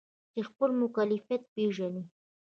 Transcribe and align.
چې 0.31 0.39
خپل 0.49 0.69
مکلفیت 0.81 1.41
پیژني. 1.53 2.03